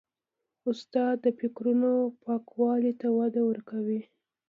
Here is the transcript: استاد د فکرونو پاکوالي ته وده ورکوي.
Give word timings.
استاد 0.69 1.15
د 1.25 1.27
فکرونو 1.39 1.91
پاکوالي 2.23 2.93
ته 3.01 3.07
وده 3.19 3.41
ورکوي. 3.49 4.01